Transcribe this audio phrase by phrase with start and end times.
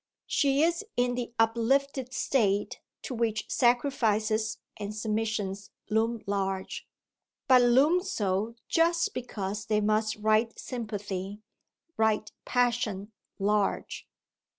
[0.25, 6.87] She is in the uplifted state to which sacrifices and submissions loom large,
[7.47, 11.43] but loom so just because they must write sympathy,
[11.99, 14.07] write passion, large.